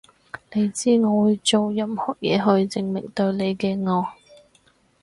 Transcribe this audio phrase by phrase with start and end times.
[0.53, 3.69] 你知我會做任何嘢去證明對你嘅
[4.03, 4.13] 愛